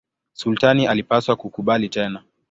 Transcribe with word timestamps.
Sultani 0.33 0.87
alipaswa 0.87 1.35
kukubali 1.35 1.89
tena. 1.89 2.23